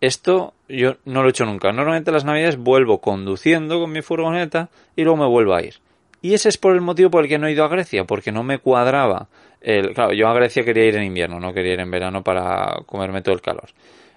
Esto 0.00 0.54
yo 0.68 0.96
no 1.04 1.22
lo 1.22 1.28
he 1.28 1.30
hecho 1.30 1.46
nunca. 1.46 1.72
Normalmente 1.72 2.12
las 2.12 2.24
navidades 2.24 2.56
vuelvo 2.56 3.00
conduciendo 3.00 3.80
con 3.80 3.92
mi 3.92 4.02
furgoneta 4.02 4.68
y 4.94 5.02
luego 5.02 5.16
me 5.16 5.26
vuelvo 5.26 5.54
a 5.54 5.62
ir. 5.62 5.76
Y 6.22 6.34
ese 6.34 6.48
es 6.48 6.58
por 6.58 6.74
el 6.74 6.80
motivo 6.80 7.10
por 7.10 7.24
el 7.24 7.28
que 7.28 7.38
no 7.38 7.46
he 7.46 7.52
ido 7.52 7.64
a 7.64 7.68
Grecia, 7.68 8.04
porque 8.04 8.32
no 8.32 8.42
me 8.42 8.58
cuadraba. 8.58 9.28
El, 9.60 9.94
claro, 9.94 10.12
yo 10.12 10.28
a 10.28 10.34
Grecia 10.34 10.64
quería 10.64 10.86
ir 10.86 10.96
en 10.96 11.04
invierno, 11.04 11.40
no 11.40 11.52
quería 11.52 11.74
ir 11.74 11.80
en 11.80 11.90
verano 11.90 12.22
para 12.22 12.80
comerme 12.86 13.22
todo 13.22 13.34
el 13.34 13.40
calor. 13.40 13.68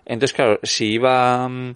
Entonces, 0.05 0.33
claro, 0.33 0.59
si 0.63 0.93
iba 0.93 1.47
mm, 1.47 1.75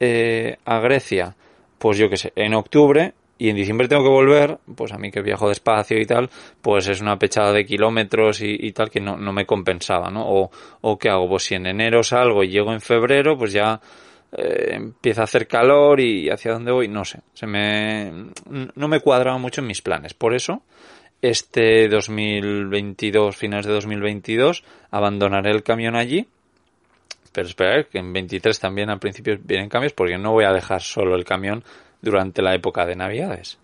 eh, 0.00 0.56
a 0.64 0.78
Grecia, 0.80 1.34
pues 1.78 1.98
yo 1.98 2.08
qué 2.08 2.16
sé, 2.16 2.32
en 2.34 2.54
octubre, 2.54 3.12
y 3.44 3.50
en 3.50 3.56
diciembre 3.56 3.88
tengo 3.88 4.02
que 4.02 4.08
volver, 4.08 4.58
pues 4.74 4.90
a 4.92 4.96
mí 4.96 5.10
que 5.10 5.20
viajo 5.20 5.50
despacio 5.50 6.00
y 6.00 6.06
tal, 6.06 6.30
pues 6.62 6.88
es 6.88 7.02
una 7.02 7.18
pechada 7.18 7.52
de 7.52 7.66
kilómetros 7.66 8.40
y, 8.40 8.72
tal 8.72 8.88
que 8.88 9.00
no, 9.00 9.18
no, 9.18 9.34
me 9.34 9.44
compensaba, 9.44 10.08
¿no? 10.08 10.24
O, 10.26 10.50
o 10.80 10.96
qué 10.96 11.10
hago, 11.10 11.28
pues 11.28 11.42
si 11.42 11.54
en 11.54 11.66
enero 11.66 12.02
salgo 12.02 12.42
y 12.42 12.48
llego 12.48 12.72
en 12.72 12.80
febrero, 12.80 13.36
pues 13.36 13.52
ya 13.52 13.78
eh, 14.32 14.76
empieza 14.76 15.20
a 15.20 15.24
hacer 15.24 15.46
calor 15.46 16.00
y 16.00 16.30
hacia 16.30 16.52
dónde 16.52 16.72
voy, 16.72 16.88
no 16.88 17.04
sé, 17.04 17.20
se 17.34 17.46
me, 17.46 18.30
no 18.74 18.88
me 18.88 19.00
cuadraba 19.00 19.36
mucho 19.36 19.60
en 19.60 19.66
mis 19.66 19.82
planes. 19.82 20.14
Por 20.14 20.34
eso, 20.34 20.62
este 21.20 21.86
2022, 21.88 23.36
finales 23.36 23.66
de 23.66 23.74
2022, 23.74 24.64
abandonaré 24.90 25.50
el 25.50 25.62
camión 25.62 25.96
allí 25.96 26.26
pero 27.34 27.48
esperar 27.48 27.88
que 27.88 27.98
en 27.98 28.12
23 28.12 28.60
también 28.60 28.90
al 28.90 29.00
principio 29.00 29.36
vienen 29.42 29.68
cambios 29.68 29.92
porque 29.92 30.16
no 30.16 30.30
voy 30.30 30.44
a 30.44 30.52
dejar 30.52 30.80
solo 30.80 31.16
el 31.16 31.24
camión 31.24 31.64
durante 32.04 32.42
la 32.42 32.54
época 32.54 32.86
de 32.86 32.96
Navidades, 32.96 33.58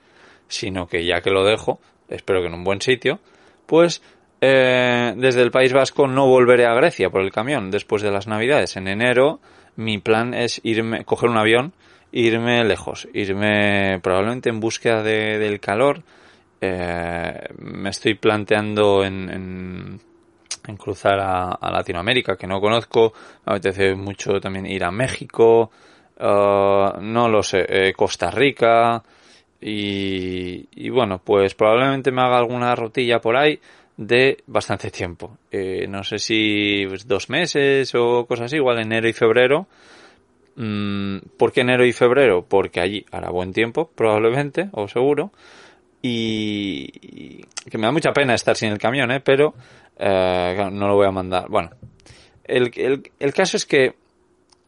sino 0.48 0.86
que 0.86 1.04
ya 1.04 1.20
que 1.20 1.30
lo 1.30 1.44
dejo, 1.44 1.80
espero 2.08 2.40
que 2.40 2.48
en 2.48 2.54
un 2.54 2.64
buen 2.64 2.80
sitio, 2.80 3.20
pues 3.66 4.02
eh, 4.40 5.12
desde 5.16 5.42
el 5.42 5.50
País 5.50 5.72
Vasco 5.72 6.08
no 6.08 6.26
volveré 6.26 6.66
a 6.66 6.74
Grecia 6.74 7.10
por 7.10 7.20
el 7.20 7.30
camión 7.30 7.70
después 7.70 8.02
de 8.02 8.10
las 8.10 8.26
Navidades. 8.26 8.76
En 8.76 8.88
enero 8.88 9.40
mi 9.76 9.98
plan 9.98 10.34
es 10.34 10.60
irme, 10.64 11.04
coger 11.04 11.30
un 11.30 11.38
avión, 11.38 11.72
irme 12.10 12.64
lejos, 12.64 13.06
irme 13.14 14.00
probablemente 14.02 14.48
en 14.50 14.58
búsqueda 14.58 15.02
de, 15.02 15.38
del 15.38 15.60
calor 15.60 16.02
eh, 16.60 17.48
me 17.58 17.88
estoy 17.88 18.14
planteando 18.14 19.02
en, 19.02 19.30
en, 20.66 20.76
cruzar 20.76 21.18
a, 21.20 21.70
Latinoamérica, 21.70 22.36
que 22.36 22.46
no 22.46 22.60
conozco. 22.60 23.12
Me 23.46 23.54
apetece 23.54 23.94
mucho 23.94 24.40
también 24.40 24.66
ir 24.66 24.84
a 24.84 24.90
México, 24.90 25.70
uh, 26.20 27.00
no 27.00 27.28
lo 27.28 27.42
sé, 27.42 27.64
eh, 27.68 27.92
Costa 27.94 28.30
Rica. 28.30 29.02
Y, 29.62 30.88
bueno, 30.88 31.20
pues 31.22 31.54
probablemente 31.54 32.10
me 32.10 32.22
haga 32.22 32.38
alguna 32.38 32.74
rotilla 32.74 33.20
por 33.20 33.36
ahí 33.36 33.60
de 33.96 34.38
bastante 34.46 34.90
tiempo. 34.90 35.36
Eh, 35.50 35.86
no 35.86 36.02
sé 36.02 36.18
si 36.18 36.86
pues, 36.88 37.06
dos 37.06 37.28
meses 37.28 37.94
o 37.94 38.24
cosas 38.26 38.46
así, 38.46 38.56
igual 38.56 38.78
enero 38.78 39.06
y 39.08 39.12
febrero. 39.12 39.66
Mm, 40.56 41.18
¿Por 41.36 41.52
qué 41.52 41.60
enero 41.60 41.84
y 41.84 41.92
febrero? 41.92 42.44
Porque 42.48 42.80
allí 42.80 43.04
hará 43.12 43.30
buen 43.30 43.52
tiempo, 43.52 43.90
probablemente, 43.94 44.70
o 44.72 44.88
seguro. 44.88 45.30
Y, 46.02 47.42
que 47.70 47.76
me 47.76 47.86
da 47.86 47.92
mucha 47.92 48.12
pena 48.12 48.34
estar 48.34 48.56
sin 48.56 48.72
el 48.72 48.78
camión, 48.78 49.10
¿eh? 49.10 49.20
Pero 49.20 49.54
eh, 49.98 50.68
no 50.72 50.88
lo 50.88 50.94
voy 50.94 51.06
a 51.06 51.10
mandar. 51.10 51.48
Bueno, 51.50 51.70
el, 52.44 52.72
el, 52.76 53.02
el 53.18 53.34
caso 53.34 53.58
es 53.58 53.66
que 53.66 53.94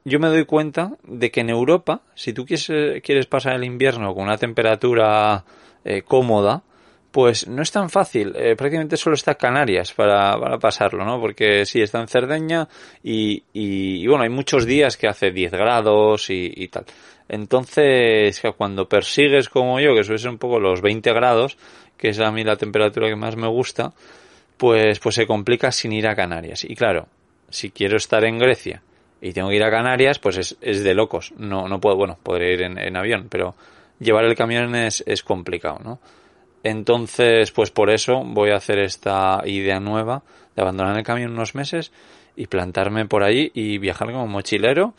yo 0.04 0.18
me 0.18 0.28
doy 0.28 0.44
cuenta 0.44 0.92
de 1.04 1.30
que 1.30 1.40
en 1.40 1.50
Europa, 1.50 2.02
si 2.14 2.32
tú 2.32 2.44
quieres, 2.44 2.66
quieres 3.02 3.26
pasar 3.26 3.54
el 3.54 3.64
invierno 3.64 4.14
con 4.14 4.25
una 4.25 4.37
temperatura 4.37 5.44
eh, 5.85 6.02
cómoda, 6.02 6.62
pues 7.12 7.47
no 7.47 7.62
es 7.62 7.71
tan 7.71 7.90
fácil. 7.90 8.32
Eh, 8.35 8.56
prácticamente 8.56 8.97
solo 8.97 9.14
está 9.14 9.35
Canarias 9.35 9.92
para, 9.92 10.38
para, 10.40 10.59
pasarlo, 10.59 11.04
¿no? 11.04 11.21
Porque 11.21 11.66
sí, 11.66 11.80
está 11.80 12.00
en 12.00 12.09
Cerdeña 12.09 12.68
y, 13.02 13.44
y, 13.52 14.06
bueno, 14.06 14.25
hay 14.25 14.30
muchos 14.30 14.66
días 14.66 14.97
que 14.97 15.06
hace 15.06 15.30
10 15.30 15.52
grados 15.52 16.30
y, 16.30 16.52
y 16.56 16.68
tal. 16.68 16.85
Entonces, 17.28 18.42
cuando 18.56 18.88
persigues 18.88 19.49
como 19.49 19.78
yo, 19.78 19.94
que 19.94 20.04
suele 20.04 20.18
ser 20.18 20.30
un 20.30 20.38
poco 20.38 20.59
los 20.59 20.80
20 20.80 21.12
grados, 21.12 21.56
que 21.97 22.09
es 22.09 22.18
a 22.18 22.32
mí 22.32 22.42
la 22.44 22.56
temperatura 22.56 23.09
que 23.09 23.16
más 23.16 23.37
me 23.37 23.49
gusta, 23.49 23.92
pues, 24.56 24.99
pues 24.99 25.14
se 25.14 25.26
complica 25.26 25.71
sin 25.71 25.92
ir 25.92 26.09
a 26.09 26.16
Canarias. 26.16 26.64
Y 26.64 26.75
claro, 26.75 27.09
si 27.49 27.71
quiero 27.71 27.97
estar 27.97 28.25
en 28.25 28.38
Grecia 28.38 28.82
y 29.23 29.33
tengo 29.33 29.49
que 29.49 29.57
ir 29.57 29.62
a 29.62 29.71
Canarias, 29.71 30.19
pues 30.19 30.37
es, 30.37 30.57
es 30.61 30.85
de 30.85 30.95
locos. 30.95 31.33
No, 31.38 31.69
no 31.69 31.81
puedo, 31.81 31.97
bueno, 31.97 32.19
podré 32.23 32.52
ir 32.52 32.62
en, 32.62 32.76
en 32.76 32.97
avión, 32.97 33.29
pero 33.31 33.55
llevar 34.00 34.25
el 34.25 34.35
camión 34.35 34.75
es, 34.75 35.02
es 35.07 35.23
complicado, 35.23 35.79
¿no? 35.83 36.00
Entonces, 36.64 37.50
pues 37.52 37.71
por 37.71 37.91
eso 37.91 38.23
voy 38.25 38.50
a 38.50 38.57
hacer 38.57 38.79
esta 38.79 39.43
idea 39.47 39.81
nueva 39.81 40.23
de 40.55 40.62
abandonar 40.62 40.97
el 40.97 41.05
camión 41.05 41.33
unos 41.33 41.55
meses 41.55 41.93
y 42.37 42.47
plantarme 42.47 43.07
por 43.07 43.23
ahí 43.23 43.50
y 43.55 43.79
viajar 43.79 44.09
como 44.09 44.26
mochilero. 44.26 44.95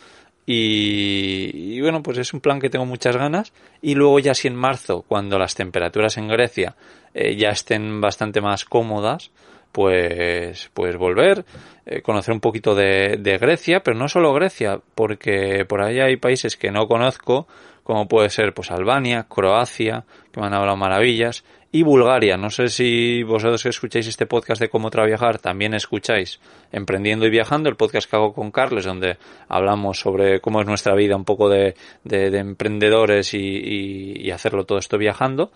Y, 0.46 1.80
bueno, 1.80 2.03
pues 2.03 2.18
es 2.18 2.34
un 2.34 2.42
plan 2.42 2.60
que 2.60 2.70
tengo 2.70 2.86
muchas 2.86 3.15
ganas. 3.15 3.53
Y 3.82 3.96
luego 3.96 4.20
ya 4.20 4.34
si 4.34 4.48
en 4.48 4.56
marzo, 4.56 5.03
cuando 5.08 5.39
las 5.39 5.56
temperaturas 5.56 6.18
en 6.18 6.27
Grecia 6.27 6.75
eh, 7.13 7.36
ya 7.36 7.50
estén 7.50 8.01
bastante 8.01 8.42
más 8.42 8.65
cómodas, 8.65 9.32
pues, 9.74 10.70
pues 10.74 10.96
volver, 10.96 11.44
eh, 11.86 12.01
conocer 12.01 12.34
un 12.34 12.39
poquito 12.39 12.75
de, 12.75 13.18
de 13.20 13.38
Grecia, 13.38 13.82
pero 13.84 13.98
no 13.98 14.08
solo 14.08 14.34
Grecia, 14.34 14.80
porque 14.96 15.65
por 15.68 15.82
ahí 15.82 16.00
hay 16.00 16.15
países 16.15 16.56
que 16.56 16.72
no 16.72 16.88
conozco, 16.88 17.48
como 17.84 18.08
puede 18.08 18.30
ser 18.30 18.53
pues 18.53 18.72
Albania, 18.72 19.25
Croacia, 19.27 20.06
que 20.32 20.39
me 20.39 20.48
han 20.48 20.53
hablado 20.53 20.77
maravillas, 20.77 21.44
y 21.74 21.82
Bulgaria. 21.82 22.38
No 22.38 22.51
sé 22.51 22.70
si 22.70 23.24
vosotros 23.24 23.63
que 23.63 23.70
escucháis 23.70 24.08
este 24.08 24.27
podcast 24.27 24.62
de 24.62 24.70
cómo 24.70 24.92
trabajar 24.92 25.39
también 25.39 25.74
escucháis 25.74 26.39
Emprendiendo 26.72 27.25
y 27.25 27.32
Viajando, 27.32 27.68
el 27.68 27.75
podcast 27.75 28.08
que 28.08 28.15
hago 28.15 28.32
con 28.32 28.51
Carles, 28.51 28.86
donde 28.86 29.18
hablamos 29.50 30.00
sobre 30.00 30.39
cómo 30.39 30.62
es 30.62 30.68
nuestra 30.68 30.94
vida, 30.94 31.15
un 31.15 31.25
poco 31.25 31.50
de, 31.50 31.74
de, 32.03 32.38
emprendedores 32.38 33.34
y, 33.34 34.30
hacerlo 34.32 34.65
todo 34.65 34.77
esto 34.77 35.00
viajando. 35.00 35.51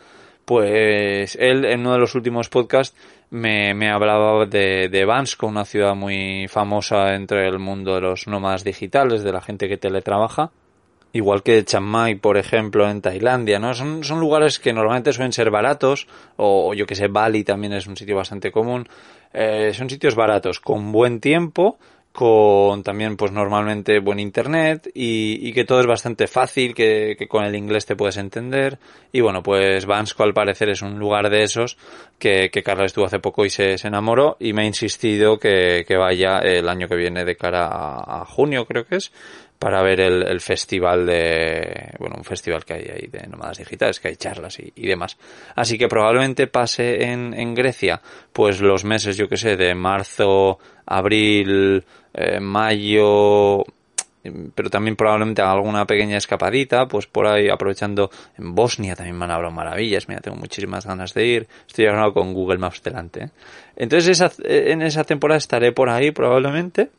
Pues 0.47 1.35
él 1.41 1.65
en 1.65 1.81
uno 1.81 1.91
de 1.91 1.99
los 1.99 2.15
últimos 2.15 2.47
podcasts 2.47 2.95
me, 3.31 3.91
hablaba 3.91 4.45
de, 4.45 4.87
de 4.87 5.03
Bansko, 5.03 5.45
una 5.45 5.65
ciudad 5.65 5.93
muy 5.93 6.47
famosa 6.47 7.15
entre 7.15 7.49
el 7.49 7.59
mundo 7.59 7.95
de 7.95 7.99
los 7.99 8.27
nómadas 8.27 8.63
digitales, 8.63 9.23
de 9.23 9.33
la 9.33 9.41
gente 9.41 9.67
que 9.67 9.75
teletrabaja 9.75 10.51
igual 11.11 11.43
que 11.43 11.65
Chiang 11.65 11.83
Mai, 11.83 12.15
por 12.15 12.37
ejemplo, 12.37 12.89
en 12.89 13.01
Tailandia, 13.01 13.59
¿no? 13.59 13.73
Son, 13.73 14.03
son 14.03 14.19
lugares 14.19 14.59
que 14.59 14.71
normalmente 14.71 15.11
suelen 15.11 15.33
ser 15.33 15.49
baratos, 15.51 16.07
o, 16.37 16.73
yo 16.73 16.85
que 16.85 16.95
sé, 16.95 17.07
Bali 17.07 17.43
también 17.43 17.73
es 17.73 17.87
un 17.87 17.97
sitio 17.97 18.15
bastante 18.15 18.51
común. 18.51 18.87
Eh, 19.33 19.71
son 19.73 19.89
sitios 19.89 20.15
baratos, 20.15 20.59
con 20.59 20.91
buen 20.91 21.19
tiempo, 21.19 21.77
con 22.17 22.81
también 22.81 23.15
pues 23.15 23.31
normalmente 23.31 23.99
buen 23.99 24.17
internet 24.17 24.89
y, 24.95 25.37
y 25.47 25.53
que 25.53 25.65
todo 25.65 25.81
es 25.81 25.85
bastante 25.85 26.25
fácil, 26.25 26.73
que, 26.73 27.15
que, 27.15 27.27
con 27.27 27.45
el 27.45 27.55
inglés 27.55 27.85
te 27.85 27.95
puedes 27.95 28.17
entender. 28.17 28.79
Y 29.11 29.21
bueno, 29.21 29.43
pues 29.43 29.85
Bansko 29.85 30.23
al 30.23 30.33
parecer 30.33 30.69
es 30.69 30.81
un 30.81 30.97
lugar 30.97 31.29
de 31.29 31.43
esos 31.43 31.77
que, 32.17 32.49
que 32.49 32.63
Carla 32.63 32.85
estuvo 32.85 33.05
hace 33.05 33.19
poco 33.19 33.45
y 33.45 33.51
se, 33.51 33.77
se 33.77 33.87
enamoró 33.87 34.35
y 34.39 34.53
me 34.53 34.63
ha 34.63 34.65
insistido 34.65 35.37
que, 35.37 35.85
que, 35.87 35.95
vaya 35.95 36.39
el 36.39 36.67
año 36.69 36.87
que 36.87 36.95
viene 36.95 37.23
de 37.23 37.35
cara 37.35 37.67
a 37.67 38.25
junio 38.25 38.65
creo 38.65 38.85
que 38.85 38.95
es 38.95 39.11
para 39.59 39.81
ver 39.81 39.99
el, 39.99 40.23
el, 40.27 40.39
festival 40.39 41.05
de, 41.05 41.93
bueno, 41.99 42.15
un 42.17 42.23
festival 42.23 42.63
que 42.63 42.73
hay 42.73 42.83
ahí 42.83 43.07
de 43.07 43.27
nómadas 43.27 43.57
digitales, 43.57 43.99
que 43.99 44.09
hay 44.09 44.15
charlas 44.15 44.59
y, 44.59 44.71
y 44.75 44.87
demás. 44.87 45.17
Así 45.55 45.77
que 45.77 45.87
probablemente 45.87 46.47
pase 46.47 47.03
en, 47.05 47.33
en, 47.33 47.55
Grecia, 47.55 48.01
pues 48.31 48.61
los 48.61 48.83
meses, 48.83 49.17
yo 49.17 49.27
que 49.27 49.37
sé, 49.37 49.55
de 49.55 49.73
marzo, 49.73 50.59
abril, 50.85 51.83
eh, 52.13 52.39
mayo, 52.39 53.63
pero 54.55 54.69
también 54.69 54.95
probablemente 54.95 55.41
haga 55.41 55.53
alguna 55.53 55.85
pequeña 55.85 56.17
escapadita, 56.17 56.87
pues 56.87 57.07
por 57.07 57.27
ahí 57.27 57.49
aprovechando 57.49 58.09
en 58.37 58.53
Bosnia 58.53 58.95
también 58.95 59.17
me 59.17 59.25
han 59.25 59.31
hablado 59.31 59.53
maravillas, 59.53 60.07
mira, 60.07 60.21
tengo 60.21 60.37
muchísimas 60.37 60.85
ganas 60.85 61.13
de 61.13 61.25
ir, 61.25 61.47
estoy 61.67 61.85
hablando 61.87 62.13
con 62.13 62.33
Google 62.33 62.57
Maps 62.57 62.81
delante. 62.83 63.25
¿eh? 63.25 63.29
Entonces 63.75 64.09
esa, 64.19 64.31
en 64.43 64.81
esa 64.81 65.03
temporada 65.03 65.37
estaré 65.37 65.71
por 65.71 65.89
ahí 65.89 66.11
probablemente, 66.11 66.89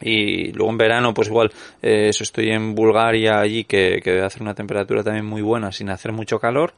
y 0.00 0.52
luego 0.52 0.70
en 0.72 0.78
verano 0.78 1.14
pues 1.14 1.28
igual 1.28 1.52
eh, 1.80 2.08
eso 2.08 2.22
estoy 2.22 2.50
en 2.50 2.74
Bulgaria 2.74 3.38
allí 3.40 3.64
que, 3.64 4.00
que 4.02 4.10
debe 4.10 4.24
hacer 4.24 4.42
una 4.42 4.54
temperatura 4.54 5.02
también 5.02 5.26
muy 5.26 5.42
buena 5.42 5.72
sin 5.72 5.90
hacer 5.90 6.12
mucho 6.12 6.38
calor. 6.38 6.74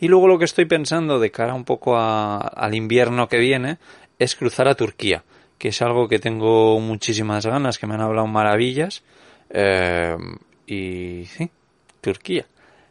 Y 0.00 0.08
luego 0.08 0.26
lo 0.26 0.38
que 0.38 0.46
estoy 0.46 0.64
pensando 0.64 1.20
de 1.20 1.30
cara 1.30 1.54
un 1.54 1.64
poco 1.64 1.96
a, 1.96 2.38
al 2.38 2.74
invierno 2.74 3.28
que 3.28 3.38
viene 3.38 3.78
es 4.18 4.34
cruzar 4.34 4.68
a 4.68 4.74
Turquía 4.74 5.22
que 5.62 5.68
es 5.68 5.80
algo 5.80 6.08
que 6.08 6.18
tengo 6.18 6.80
muchísimas 6.80 7.46
ganas 7.46 7.78
que 7.78 7.86
me 7.86 7.94
han 7.94 8.00
hablado 8.00 8.26
maravillas. 8.26 9.04
Eh, 9.48 10.16
y 10.66 11.24
sí 11.26 11.48
Turquía. 12.00 12.46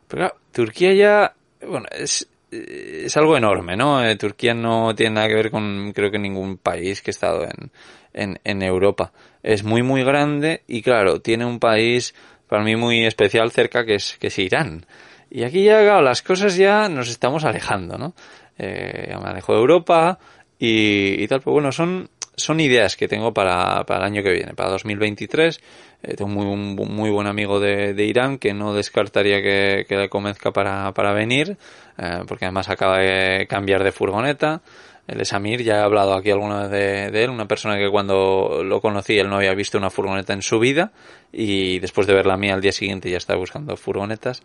Pero 0.08 0.22
claro, 0.22 0.36
Turquía 0.54 0.94
ya 0.94 1.36
bueno 1.68 1.88
es 1.92 2.30
es 2.52 3.16
algo 3.18 3.38
enorme, 3.38 3.78
¿no? 3.78 4.04
Eh, 4.04 4.16
Turquía 4.16 4.54
no 4.54 4.94
tiene 4.94 5.16
nada 5.16 5.28
que 5.28 5.36
ver 5.36 5.52
con, 5.52 5.94
creo 5.94 6.12
que 6.12 6.20
ningún 6.20 6.58
país 6.58 7.02
que 7.02 7.12
he 7.12 7.14
estado 7.14 7.44
en, 7.44 7.72
en, 8.14 8.40
en 8.44 8.62
Europa. 8.62 9.14
Es 9.42 9.64
muy, 9.64 9.84
muy 9.84 10.04
grande 10.04 10.64
y 10.68 10.82
claro, 10.82 11.22
tiene 11.22 11.46
un 11.46 11.60
país 11.60 12.14
para 12.48 12.64
mí 12.64 12.76
muy 12.76 13.06
especial 13.06 13.52
cerca 13.52 13.86
que 13.86 13.96
es, 13.96 14.18
que 14.20 14.28
es 14.28 14.38
Irán. 14.40 14.86
Y 15.30 15.44
aquí 15.44 15.64
ya, 15.64 15.82
claro, 15.82 16.02
las 16.02 16.22
cosas 16.22 16.58
ya 16.58 16.90
nos 16.90 17.10
estamos 17.10 17.46
alejando, 17.46 17.98
¿no? 17.98 18.14
Eh, 18.58 19.16
me 19.18 19.30
alejo 19.30 19.54
de 19.54 19.60
Europa 19.60 20.20
y, 20.60 21.24
y 21.24 21.28
tal, 21.28 21.40
pero 21.40 21.54
bueno, 21.54 21.72
son, 21.72 22.10
son 22.36 22.60
ideas 22.60 22.98
que 22.98 23.08
tengo 23.08 23.34
para, 23.34 23.86
para 23.86 24.02
el 24.02 24.06
año 24.12 24.24
que 24.24 24.32
viene, 24.32 24.54
para 24.54 24.72
2023. 24.72 25.62
Eh, 26.04 26.16
tengo 26.16 26.30
muy, 26.30 26.46
un 26.46 26.76
muy 26.76 27.10
buen 27.10 27.28
amigo 27.28 27.60
de, 27.60 27.94
de 27.94 28.06
Irán 28.06 28.38
que 28.38 28.54
no 28.54 28.74
descartaría 28.74 29.42
que, 29.42 29.86
que 29.88 29.96
le 29.96 30.10
convenzca 30.10 30.52
para, 30.52 30.92
para 30.94 31.14
venir, 31.14 31.58
eh, 32.02 32.24
porque 32.28 32.46
además 32.46 32.68
acaba 32.68 32.98
de 32.98 33.46
cambiar 33.48 33.84
de 33.84 33.92
furgoneta. 33.92 34.62
Él 35.08 35.22
es 35.22 35.34
Amir, 35.34 35.62
ya 35.62 35.76
he 35.76 35.82
hablado 35.82 36.16
aquí 36.16 36.32
alguna 36.32 36.68
vez 36.68 37.12
de, 37.12 37.24
él, 37.24 37.30
una 37.30 37.48
persona 37.48 37.78
que 37.78 37.90
cuando 37.90 38.64
lo 38.64 38.82
conocí 38.82 39.18
él 39.18 39.30
no 39.30 39.36
había 39.36 39.54
visto 39.54 39.78
una 39.78 39.90
furgoneta 39.90 40.34
en 40.34 40.42
su 40.42 40.60
vida 40.60 40.92
y 41.32 41.80
después 41.80 42.08
de 42.08 42.14
ver 42.14 42.26
la 42.26 42.38
mía 42.38 42.54
al 42.54 42.62
día 42.62 42.72
siguiente 42.72 43.10
ya 43.10 43.18
estaba 43.18 43.40
buscando 43.40 43.78
furgonetas. 43.78 44.42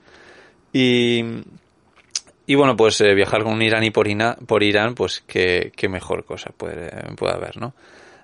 Y, 0.73 1.25
y 2.47 2.55
bueno, 2.55 2.77
pues 2.77 3.01
eh, 3.01 3.15
viajar 3.15 3.43
con 3.43 3.55
un 3.55 3.63
iraní 3.63 3.91
por, 3.91 4.07
por 4.47 4.63
Irán, 4.63 4.95
pues 4.95 5.23
qué, 5.27 5.73
qué 5.75 5.89
mejor 5.89 6.25
cosa 6.25 6.51
puede, 6.55 6.91
puede 7.17 7.35
haber, 7.35 7.57
¿no? 7.59 7.75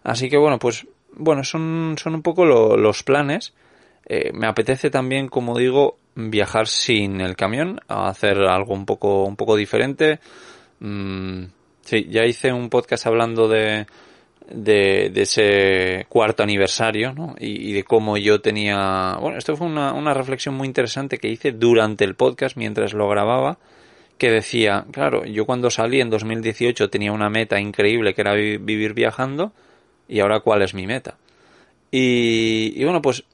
Así 0.04 0.28
que 0.28 0.36
bueno, 0.36 0.58
pues 0.58 0.86
bueno, 1.14 1.42
son, 1.44 1.96
son 1.98 2.16
un 2.16 2.22
poco 2.22 2.44
lo, 2.44 2.76
los 2.76 3.02
planes. 3.02 3.54
Eh, 4.06 4.30
me 4.32 4.46
apetece 4.46 4.90
también, 4.90 5.28
como 5.28 5.58
digo, 5.58 5.98
viajar 6.14 6.66
sin 6.66 7.20
el 7.20 7.36
camión, 7.36 7.80
a 7.88 8.08
hacer 8.08 8.38
algo 8.38 8.74
un 8.74 8.86
poco, 8.86 9.24
un 9.24 9.36
poco 9.36 9.56
diferente. 9.56 10.20
Mm, 10.80 11.44
sí, 11.82 12.06
ya 12.10 12.24
hice 12.24 12.52
un 12.52 12.68
podcast 12.68 13.06
hablando 13.06 13.48
de, 13.48 13.86
de, 14.50 15.10
de 15.12 15.22
ese 15.22 16.06
cuarto 16.08 16.42
aniversario, 16.42 17.12
¿no? 17.14 17.34
Y, 17.38 17.70
y, 17.70 17.72
de 17.72 17.84
cómo 17.84 18.16
yo 18.16 18.40
tenía, 18.40 19.16
bueno, 19.20 19.38
esto 19.38 19.56
fue 19.56 19.66
una, 19.66 19.92
una 19.92 20.14
reflexión 20.14 20.54
muy 20.54 20.66
interesante 20.66 21.18
que 21.18 21.28
hice 21.28 21.52
durante 21.52 22.04
el 22.04 22.14
podcast 22.14 22.56
mientras 22.56 22.92
lo 22.92 23.08
grababa 23.08 23.58
que 24.18 24.30
decía, 24.30 24.86
claro, 24.92 25.24
yo 25.24 25.46
cuando 25.46 25.70
salí 25.70 26.00
en 26.00 26.10
2018 26.10 26.90
tenía 26.90 27.12
una 27.12 27.28
meta 27.28 27.58
increíble 27.60 28.14
que 28.14 28.20
era 28.20 28.34
vivir 28.34 28.94
viajando 28.94 29.52
y 30.08 30.20
ahora 30.20 30.40
cuál 30.40 30.62
es 30.62 30.74
mi 30.74 30.86
meta. 30.86 31.16
Y, 31.90 32.72
y, 32.76 32.84
bueno, 32.84 33.02
pues 33.02 33.24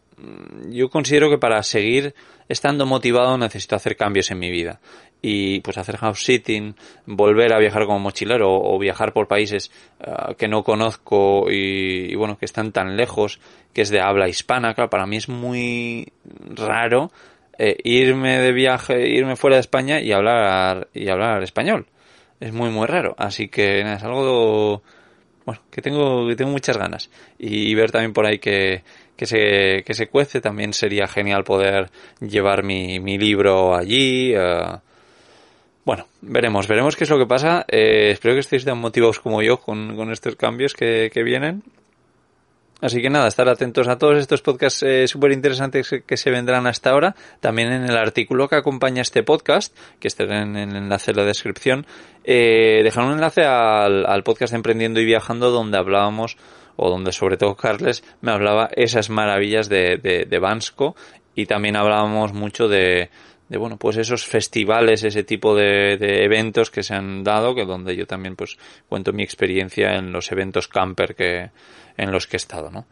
yo 0.70 0.88
considero 0.90 1.30
que 1.30 1.38
para 1.38 1.62
seguir 1.62 2.14
estando 2.48 2.86
motivado 2.86 3.36
necesito 3.38 3.76
hacer 3.76 3.96
cambios 3.96 4.30
en 4.30 4.38
mi 4.38 4.50
vida. 4.50 4.80
y 5.20 5.60
pues 5.62 5.76
hacer 5.78 5.96
house 5.96 6.22
sitting, 6.22 6.76
volver 7.04 7.52
a 7.52 7.58
viajar 7.58 7.86
como 7.86 7.98
mochilero 7.98 8.54
o, 8.54 8.78
viajar 8.78 9.12
por 9.12 9.26
países 9.26 9.72
ah, 10.00 10.34
que 10.38 10.46
no 10.46 10.62
conozco 10.62 11.50
y, 11.50 12.14
bueno, 12.14 12.38
que 12.38 12.44
están 12.44 12.70
tan 12.70 12.96
lejos, 12.96 13.40
que 13.72 13.82
es 13.82 13.90
de 13.90 14.00
habla 14.00 14.28
hispana, 14.28 14.74
claro, 14.74 14.90
para 14.90 15.06
mí 15.06 15.16
es 15.16 15.28
muy 15.28 16.12
raro 16.54 17.10
eh, 17.58 17.76
irme 17.82 18.38
de 18.38 18.52
viaje, 18.52 19.08
irme 19.08 19.34
fuera 19.34 19.56
de 19.56 19.60
España 19.60 20.00
y 20.00 20.12
hablar 20.12 20.86
y 20.94 21.08
hablar 21.08 21.42
español. 21.42 21.86
Es 22.38 22.52
muy 22.52 22.70
muy 22.70 22.86
raro, 22.86 23.16
así 23.18 23.48
que 23.48 23.82
nada, 23.82 23.96
es 23.96 24.04
algo 24.04 24.82
bueno, 25.48 25.62
que 25.70 25.80
tengo 25.82 26.28
que 26.28 26.36
tengo 26.36 26.50
muchas 26.50 26.76
ganas 26.76 27.10
y, 27.38 27.74
ver 27.74 27.90
también 27.90 28.12
por 28.12 28.26
ahí 28.26 28.38
que 28.38 28.82
que 29.18 29.26
se, 29.26 29.82
que 29.84 29.94
se 29.94 30.06
cuece, 30.06 30.40
también 30.40 30.72
sería 30.72 31.08
genial 31.08 31.42
poder 31.42 31.90
llevar 32.20 32.62
mi, 32.62 33.00
mi 33.00 33.18
libro 33.18 33.74
allí, 33.74 34.32
uh, 34.36 34.78
bueno, 35.88 36.06
veremos, 36.20 36.68
veremos 36.68 36.96
qué 36.96 37.04
es 37.04 37.10
lo 37.10 37.18
que 37.18 37.24
pasa. 37.24 37.64
Eh, 37.66 38.10
espero 38.12 38.34
que 38.34 38.40
estéis 38.40 38.64
tan 38.64 38.76
motivados 38.76 39.20
como 39.20 39.40
yo 39.40 39.56
con, 39.58 39.96
con 39.96 40.12
estos 40.12 40.36
cambios 40.36 40.74
que, 40.74 41.10
que, 41.10 41.22
vienen. 41.22 41.62
Así 42.82 43.00
que 43.00 43.08
nada, 43.08 43.26
estar 43.26 43.48
atentos 43.48 43.88
a 43.88 43.96
todos 43.96 44.18
estos 44.18 44.42
podcasts 44.42 44.82
eh, 44.82 45.06
interesantes 45.32 45.88
que, 46.06 46.16
se 46.18 46.30
vendrán 46.30 46.66
hasta 46.66 46.90
ahora. 46.90 47.16
También 47.40 47.72
en 47.72 47.84
el 47.84 47.96
artículo 47.96 48.48
que 48.48 48.56
acompaña 48.56 49.00
este 49.00 49.22
podcast, 49.22 49.74
que 49.98 50.08
estará 50.08 50.42
en 50.42 50.56
el 50.56 50.76
enlace 50.76 51.12
en 51.12 51.16
la 51.16 51.24
descripción, 51.24 51.86
eh, 52.22 52.82
dejar 52.84 53.06
un 53.06 53.12
enlace 53.14 53.44
al, 53.44 54.04
al 54.04 54.22
podcast 54.24 54.52
Emprendiendo 54.52 55.00
y 55.00 55.06
Viajando 55.06 55.50
donde 55.50 55.78
hablábamos 55.78 56.36
o 56.78 56.88
donde 56.88 57.12
sobre 57.12 57.36
todo 57.36 57.56
Carles 57.56 58.04
me 58.22 58.30
hablaba 58.30 58.70
esas 58.74 59.10
maravillas 59.10 59.68
de, 59.68 59.98
de, 59.98 60.24
de 60.24 60.38
Bansko 60.38 60.94
y 61.34 61.46
también 61.46 61.76
hablábamos 61.76 62.32
mucho 62.32 62.68
de, 62.68 63.10
bueno 63.50 63.76
pues 63.76 63.96
esos 63.96 64.24
festivales 64.24 65.02
ese 65.02 65.24
tipo 65.24 65.54
de, 65.56 65.96
de, 65.98 66.24
eventos 66.24 66.70
que 66.70 66.84
se 66.84 66.94
han 66.94 67.24
dado 67.24 67.54
que 67.54 67.64
donde 67.64 67.96
yo 67.96 68.06
también 68.06 68.36
pues 68.36 68.56
cuento 68.88 69.12
mi 69.12 69.24
experiencia 69.24 69.96
en 69.96 70.12
los 70.12 70.30
eventos 70.30 70.68
camper 70.68 71.14
que 71.16 71.50
en 71.96 72.12
los 72.12 72.26
que 72.26 72.36
he 72.36 72.38
estado 72.38 72.70
no 72.70 72.86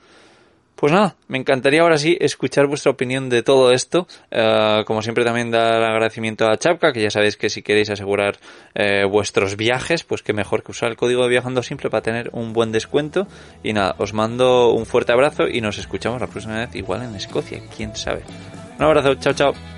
pues 0.76 0.92
nada, 0.92 1.16
me 1.26 1.38
encantaría 1.38 1.80
ahora 1.80 1.96
sí 1.96 2.16
escuchar 2.20 2.66
vuestra 2.66 2.92
opinión 2.92 3.30
de 3.30 3.42
todo 3.42 3.72
esto. 3.72 4.06
Uh, 4.30 4.84
como 4.84 5.00
siempre 5.00 5.24
también 5.24 5.50
dar 5.50 5.82
agradecimiento 5.82 6.46
a 6.46 6.56
Chapka, 6.58 6.92
que 6.92 7.02
ya 7.02 7.10
sabéis 7.10 7.38
que 7.38 7.48
si 7.48 7.62
queréis 7.62 7.88
asegurar 7.88 8.36
eh, 8.74 9.04
vuestros 9.10 9.56
viajes, 9.56 10.04
pues 10.04 10.22
que 10.22 10.34
mejor 10.34 10.62
que 10.62 10.72
usar 10.72 10.90
el 10.90 10.96
código 10.96 11.22
de 11.22 11.30
Viajando 11.30 11.62
Simple 11.62 11.88
para 11.88 12.02
tener 12.02 12.28
un 12.32 12.52
buen 12.52 12.72
descuento. 12.72 13.26
Y 13.62 13.72
nada, 13.72 13.94
os 13.98 14.12
mando 14.12 14.70
un 14.72 14.84
fuerte 14.84 15.12
abrazo 15.12 15.48
y 15.48 15.62
nos 15.62 15.78
escuchamos 15.78 16.20
la 16.20 16.26
próxima 16.26 16.58
vez 16.58 16.74
igual 16.76 17.02
en 17.02 17.14
Escocia, 17.14 17.60
quién 17.74 17.96
sabe. 17.96 18.22
Un 18.78 18.84
abrazo, 18.84 19.14
chao 19.14 19.32
chao. 19.32 19.75